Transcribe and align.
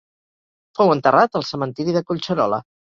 Fou 0.79 0.95
enterrat 0.95 1.39
al 1.41 1.47
Cementiri 1.53 1.99
de 2.01 2.07
Collserola. 2.11 2.65